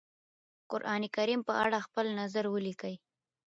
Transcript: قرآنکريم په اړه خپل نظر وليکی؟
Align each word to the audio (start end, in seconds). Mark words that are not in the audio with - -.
قرآنکريم 0.71 1.41
په 1.47 1.53
اړه 1.63 1.77
خپل 1.87 2.05
نظر 2.19 2.45
وليکی؟ 2.49 2.95